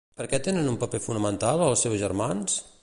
Per 0.19 0.25
què 0.29 0.37
tenen 0.47 0.69
un 0.71 0.79
paper 0.83 1.01
fonamental 1.09 1.63
els 1.67 1.87
seus 1.87 2.03
germans? 2.07 2.61